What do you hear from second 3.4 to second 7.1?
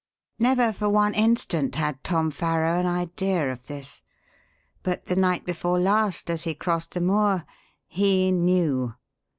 of this; but the night before last as he crossed the